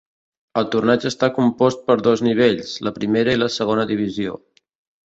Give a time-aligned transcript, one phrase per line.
[0.61, 4.43] El torneig està compost per dos nivells, la primera i la segona divisió.